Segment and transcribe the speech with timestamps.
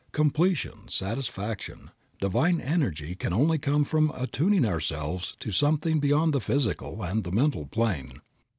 [0.13, 7.03] Completion, satisfaction, divine energy can only come from attuning ourselves to something beyond the physical
[7.03, 8.19] and the mental plane.